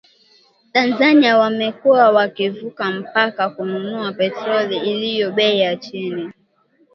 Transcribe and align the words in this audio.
Tanzania 0.73 1.37
wamekuwa 1.37 2.11
wakivuka 2.11 2.91
mpaka 2.91 3.49
kununua 3.49 4.13
petroli 4.13 4.77
iliyo 4.77 5.31
bei 5.31 5.59
ya 5.59 5.75
chini 5.77 6.31